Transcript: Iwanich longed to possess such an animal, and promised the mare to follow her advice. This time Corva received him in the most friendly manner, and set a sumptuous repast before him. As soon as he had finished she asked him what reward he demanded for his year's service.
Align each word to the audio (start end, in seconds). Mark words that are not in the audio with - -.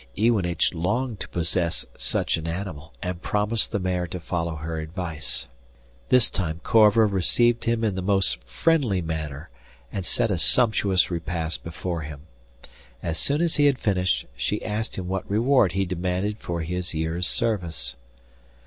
Iwanich 0.17 0.73
longed 0.73 1.19
to 1.19 1.29
possess 1.29 1.85
such 1.95 2.35
an 2.35 2.47
animal, 2.47 2.91
and 3.03 3.21
promised 3.21 3.71
the 3.71 3.77
mare 3.77 4.07
to 4.07 4.19
follow 4.19 4.55
her 4.55 4.79
advice. 4.79 5.45
This 6.09 6.27
time 6.27 6.59
Corva 6.63 7.05
received 7.05 7.65
him 7.65 7.83
in 7.83 7.93
the 7.93 8.01
most 8.01 8.43
friendly 8.43 9.03
manner, 9.03 9.51
and 9.91 10.03
set 10.03 10.31
a 10.31 10.39
sumptuous 10.39 11.11
repast 11.11 11.63
before 11.63 12.01
him. 12.01 12.21
As 13.03 13.19
soon 13.19 13.41
as 13.43 13.57
he 13.57 13.67
had 13.67 13.77
finished 13.77 14.25
she 14.35 14.65
asked 14.65 14.95
him 14.97 15.07
what 15.07 15.29
reward 15.29 15.73
he 15.73 15.85
demanded 15.85 16.39
for 16.39 16.61
his 16.61 16.95
year's 16.95 17.27
service. 17.27 17.95